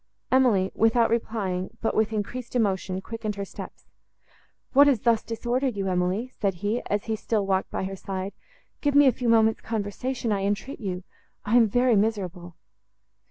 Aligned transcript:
Emily, 0.31 0.71
without 0.73 1.11
replying, 1.11 1.77
but 1.79 1.93
with 1.95 2.11
increased 2.11 2.55
emotion, 2.55 3.01
quickened 3.01 3.35
her 3.35 3.45
steps. 3.45 3.85
"What 4.73 4.87
has 4.87 5.01
thus 5.01 5.21
disordered 5.21 5.77
you, 5.77 5.87
Emily?" 5.89 6.31
said 6.39 6.55
he, 6.55 6.81
as 6.87 7.03
he 7.05 7.15
still 7.15 7.45
walked 7.45 7.69
by 7.69 7.83
her 7.83 7.95
side: 7.95 8.33
"give 8.81 8.95
me 8.95 9.05
a 9.05 9.11
few 9.11 9.29
moments' 9.29 9.61
conversation, 9.61 10.31
I 10.31 10.41
entreat 10.41 10.79
you;—I 10.79 11.55
am 11.55 11.67
very 11.67 11.95
miserable!" 11.95 12.55